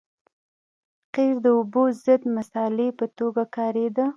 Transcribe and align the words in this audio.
قیر 1.15 1.35
د 1.45 1.47
اوبو 1.57 1.83
ضد 2.03 2.21
مصالحې 2.35 2.89
په 2.99 3.05
توګه 3.17 3.43
کارېده 3.55 4.05